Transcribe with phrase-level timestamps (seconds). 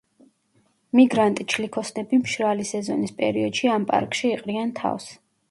[0.99, 5.09] მიგრანტი ჩლიქოსნები მშრალი სეზონის პერიოდში ამ პარკში იყრიან თავს.